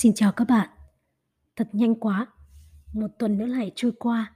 Xin 0.00 0.14
chào 0.14 0.32
các 0.32 0.44
bạn. 0.48 0.68
Thật 1.56 1.68
nhanh 1.72 1.94
quá, 1.94 2.26
một 2.92 3.10
tuần 3.18 3.38
nữa 3.38 3.46
lại 3.46 3.72
trôi 3.74 3.92
qua, 3.98 4.34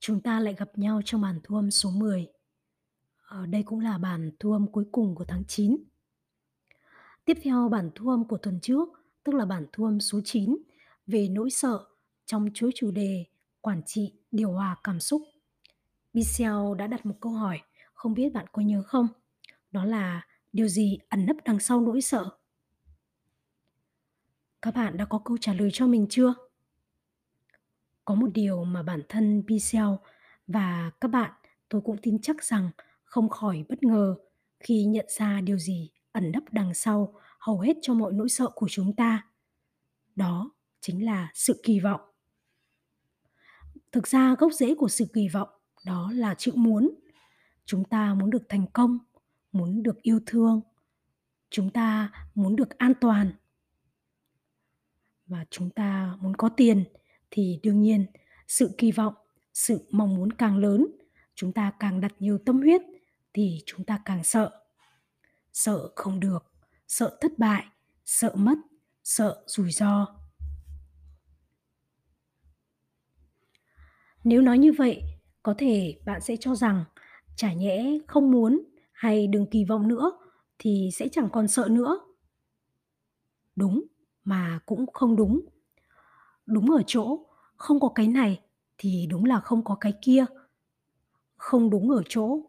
chúng 0.00 0.20
ta 0.20 0.40
lại 0.40 0.54
gặp 0.54 0.68
nhau 0.74 1.00
trong 1.04 1.20
bản 1.20 1.40
thu 1.44 1.56
âm 1.56 1.70
số 1.70 1.90
10. 1.90 2.28
ở 3.22 3.46
đây 3.46 3.62
cũng 3.62 3.80
là 3.80 3.98
bản 3.98 4.30
thu 4.40 4.52
âm 4.52 4.72
cuối 4.72 4.84
cùng 4.92 5.14
của 5.14 5.24
tháng 5.24 5.44
9. 5.48 5.76
Tiếp 7.24 7.38
theo 7.42 7.68
bản 7.68 7.90
thu 7.94 8.10
âm 8.10 8.28
của 8.28 8.38
tuần 8.38 8.60
trước, 8.62 8.88
tức 9.24 9.34
là 9.34 9.44
bản 9.44 9.66
thu 9.72 9.84
âm 9.84 10.00
số 10.00 10.20
9 10.24 10.56
về 11.06 11.28
nỗi 11.28 11.50
sợ 11.50 11.84
trong 12.26 12.48
chuỗi 12.54 12.70
chủ 12.74 12.90
đề 12.90 13.24
quản 13.60 13.82
trị 13.86 14.12
điều 14.30 14.52
hòa 14.52 14.76
cảm 14.84 15.00
xúc. 15.00 15.22
Michelle 16.12 16.74
đã 16.78 16.86
đặt 16.86 17.06
một 17.06 17.14
câu 17.20 17.32
hỏi, 17.32 17.60
không 17.94 18.14
biết 18.14 18.32
bạn 18.32 18.46
có 18.52 18.62
nhớ 18.62 18.82
không? 18.86 19.08
Đó 19.70 19.84
là 19.84 20.26
điều 20.52 20.68
gì 20.68 20.98
ẩn 21.08 21.26
nấp 21.26 21.36
đằng 21.44 21.60
sau 21.60 21.80
nỗi 21.80 22.00
sợ? 22.00 22.39
Các 24.62 24.74
bạn 24.74 24.96
đã 24.96 25.04
có 25.04 25.18
câu 25.24 25.36
trả 25.40 25.54
lời 25.54 25.70
cho 25.72 25.86
mình 25.86 26.06
chưa? 26.10 26.34
Có 28.04 28.14
một 28.14 28.26
điều 28.34 28.64
mà 28.64 28.82
bản 28.82 29.02
thân 29.08 29.42
Michelle 29.46 29.96
và 30.46 30.90
các 31.00 31.08
bạn 31.08 31.32
tôi 31.68 31.80
cũng 31.80 31.96
tin 32.02 32.18
chắc 32.22 32.44
rằng 32.44 32.70
không 33.04 33.28
khỏi 33.28 33.64
bất 33.68 33.82
ngờ 33.82 34.16
khi 34.60 34.84
nhận 34.84 35.06
ra 35.08 35.40
điều 35.40 35.58
gì 35.58 35.90
ẩn 36.12 36.32
nấp 36.32 36.42
đằng 36.52 36.74
sau 36.74 37.14
hầu 37.38 37.60
hết 37.60 37.76
cho 37.82 37.94
mọi 37.94 38.12
nỗi 38.12 38.28
sợ 38.28 38.48
của 38.54 38.66
chúng 38.70 38.96
ta. 38.96 39.26
Đó 40.16 40.50
chính 40.80 41.04
là 41.04 41.30
sự 41.34 41.60
kỳ 41.62 41.80
vọng. 41.80 42.00
Thực 43.92 44.08
ra 44.08 44.34
gốc 44.38 44.52
rễ 44.52 44.74
của 44.74 44.88
sự 44.88 45.06
kỳ 45.12 45.28
vọng 45.28 45.48
đó 45.86 46.12
là 46.14 46.34
chữ 46.34 46.52
muốn. 46.54 46.94
Chúng 47.64 47.84
ta 47.84 48.14
muốn 48.14 48.30
được 48.30 48.42
thành 48.48 48.66
công, 48.72 48.98
muốn 49.52 49.82
được 49.82 50.02
yêu 50.02 50.20
thương, 50.26 50.60
chúng 51.50 51.70
ta 51.70 52.12
muốn 52.34 52.56
được 52.56 52.78
an 52.78 52.92
toàn 53.00 53.32
và 55.30 55.44
chúng 55.50 55.70
ta 55.70 56.16
muốn 56.20 56.36
có 56.36 56.48
tiền 56.48 56.84
thì 57.30 57.60
đương 57.62 57.80
nhiên 57.80 58.06
sự 58.48 58.74
kỳ 58.78 58.92
vọng, 58.92 59.14
sự 59.54 59.88
mong 59.90 60.14
muốn 60.14 60.32
càng 60.32 60.56
lớn, 60.58 60.86
chúng 61.34 61.52
ta 61.52 61.72
càng 61.78 62.00
đặt 62.00 62.12
nhiều 62.18 62.38
tâm 62.46 62.60
huyết 62.60 62.80
thì 63.32 63.58
chúng 63.66 63.84
ta 63.84 64.02
càng 64.04 64.24
sợ. 64.24 64.50
Sợ 65.52 65.92
không 65.96 66.20
được, 66.20 66.52
sợ 66.88 67.18
thất 67.20 67.38
bại, 67.38 67.64
sợ 68.04 68.32
mất, 68.34 68.58
sợ 69.04 69.42
rủi 69.46 69.70
ro. 69.70 70.06
Nếu 74.24 74.42
nói 74.42 74.58
như 74.58 74.72
vậy, 74.72 75.02
có 75.42 75.54
thể 75.58 76.00
bạn 76.06 76.20
sẽ 76.20 76.36
cho 76.40 76.54
rằng 76.54 76.84
chả 77.36 77.52
nhẽ 77.52 77.98
không 78.06 78.30
muốn 78.30 78.62
hay 78.92 79.26
đừng 79.26 79.46
kỳ 79.50 79.64
vọng 79.64 79.88
nữa 79.88 80.12
thì 80.58 80.90
sẽ 80.92 81.08
chẳng 81.12 81.28
còn 81.32 81.48
sợ 81.48 81.68
nữa. 81.70 82.00
Đúng 83.56 83.82
mà 84.24 84.60
cũng 84.66 84.86
không 84.92 85.16
đúng. 85.16 85.40
Đúng 86.46 86.70
ở 86.70 86.82
chỗ, 86.86 87.26
không 87.56 87.80
có 87.80 87.88
cái 87.94 88.08
này 88.08 88.40
thì 88.78 89.06
đúng 89.10 89.24
là 89.24 89.40
không 89.40 89.64
có 89.64 89.74
cái 89.74 89.94
kia. 90.02 90.24
Không 91.36 91.70
đúng 91.70 91.90
ở 91.90 92.02
chỗ 92.08 92.40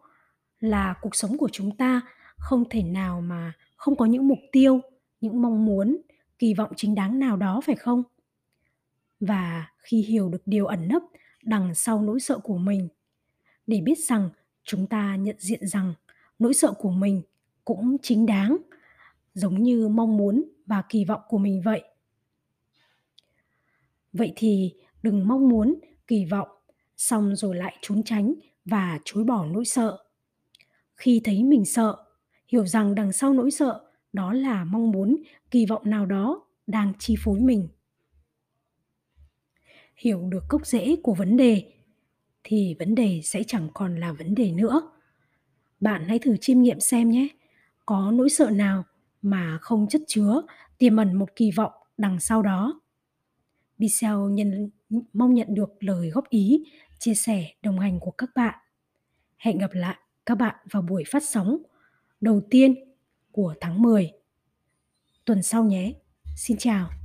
là 0.59 0.95
cuộc 1.01 1.15
sống 1.15 1.37
của 1.37 1.49
chúng 1.51 1.77
ta 1.77 2.01
không 2.37 2.63
thể 2.69 2.83
nào 2.83 3.21
mà 3.21 3.53
không 3.75 3.95
có 3.95 4.05
những 4.05 4.27
mục 4.27 4.39
tiêu, 4.51 4.81
những 5.21 5.41
mong 5.41 5.65
muốn, 5.65 5.97
kỳ 6.39 6.53
vọng 6.53 6.71
chính 6.75 6.95
đáng 6.95 7.19
nào 7.19 7.37
đó, 7.37 7.61
phải 7.65 7.75
không? 7.75 8.03
Và 9.19 9.67
khi 9.77 10.01
hiểu 10.01 10.29
được 10.29 10.41
điều 10.45 10.65
ẩn 10.65 10.87
nấp 10.87 11.01
đằng 11.43 11.75
sau 11.75 12.01
nỗi 12.01 12.19
sợ 12.19 12.39
của 12.43 12.57
mình, 12.57 12.87
để 13.67 13.81
biết 13.81 13.99
rằng 13.99 14.29
chúng 14.63 14.87
ta 14.87 15.15
nhận 15.15 15.35
diện 15.39 15.67
rằng 15.67 15.93
nỗi 16.39 16.53
sợ 16.53 16.73
của 16.79 16.91
mình 16.91 17.21
cũng 17.65 17.97
chính 18.01 18.25
đáng 18.25 18.57
giống 19.33 19.63
như 19.63 19.87
mong 19.87 20.17
muốn 20.17 20.43
và 20.65 20.83
kỳ 20.89 21.05
vọng 21.05 21.21
của 21.27 21.37
mình 21.37 21.61
vậy. 21.65 21.83
Vậy 24.13 24.33
thì 24.35 24.73
đừng 25.03 25.27
mong 25.27 25.49
muốn, 25.49 25.79
kỳ 26.07 26.25
vọng, 26.25 26.49
xong 26.97 27.35
rồi 27.35 27.55
lại 27.55 27.77
trốn 27.81 28.03
tránh 28.03 28.33
và 28.65 28.99
chối 29.05 29.23
bỏ 29.23 29.45
nỗi 29.45 29.65
sợ. 29.65 29.97
Khi 30.97 31.21
thấy 31.23 31.43
mình 31.43 31.65
sợ, 31.65 31.95
hiểu 32.47 32.65
rằng 32.65 32.95
đằng 32.95 33.11
sau 33.11 33.33
nỗi 33.33 33.51
sợ 33.51 33.81
đó 34.13 34.33
là 34.33 34.63
mong 34.63 34.91
muốn, 34.91 35.23
kỳ 35.51 35.65
vọng 35.65 35.81
nào 35.85 36.05
đó 36.05 36.47
đang 36.67 36.93
chi 36.99 37.15
phối 37.19 37.39
mình. 37.39 37.67
Hiểu 39.95 40.27
được 40.29 40.43
gốc 40.49 40.67
rễ 40.67 40.95
của 41.03 41.13
vấn 41.13 41.37
đề, 41.37 41.73
thì 42.43 42.75
vấn 42.79 42.95
đề 42.95 43.21
sẽ 43.23 43.43
chẳng 43.47 43.69
còn 43.73 43.95
là 43.95 44.13
vấn 44.13 44.35
đề 44.35 44.51
nữa. 44.51 44.91
Bạn 45.79 46.05
hãy 46.07 46.19
thử 46.19 46.37
chiêm 46.37 46.61
nghiệm 46.61 46.79
xem 46.79 47.09
nhé, 47.09 47.27
có 47.85 48.11
nỗi 48.11 48.29
sợ 48.29 48.49
nào 48.49 48.83
mà 49.21 49.57
không 49.61 49.87
chất 49.89 50.01
chứa 50.07 50.41
tiềm 50.77 50.97
ẩn 50.97 51.13
một 51.13 51.35
kỳ 51.35 51.51
vọng 51.51 51.71
đằng 51.97 52.19
sau 52.19 52.41
đó 52.41 52.81
Michelle 53.77 54.31
nhân 54.31 54.69
mong 55.13 55.33
nhận 55.33 55.47
được 55.53 55.83
lời 55.83 56.09
góp 56.09 56.29
ý, 56.29 56.63
chia 56.99 57.13
sẻ, 57.13 57.53
đồng 57.61 57.79
hành 57.79 57.99
của 57.99 58.11
các 58.11 58.29
bạn. 58.35 58.59
Hẹn 59.37 59.57
gặp 59.57 59.71
lại 59.73 59.95
các 60.25 60.35
bạn 60.35 60.55
vào 60.71 60.81
buổi 60.81 61.03
phát 61.11 61.23
sóng 61.23 61.57
đầu 62.21 62.41
tiên 62.49 62.75
của 63.31 63.55
tháng 63.61 63.81
10 63.81 64.11
tuần 65.25 65.43
sau 65.43 65.63
nhé. 65.63 65.93
Xin 66.35 66.57
chào. 66.57 67.00